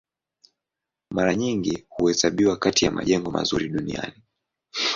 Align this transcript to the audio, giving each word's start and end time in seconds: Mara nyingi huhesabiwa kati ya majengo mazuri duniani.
Mara 1.11 1.35
nyingi 1.35 1.85
huhesabiwa 1.89 2.57
kati 2.57 2.85
ya 2.85 2.91
majengo 2.91 3.31
mazuri 3.31 3.69
duniani. 3.69 4.21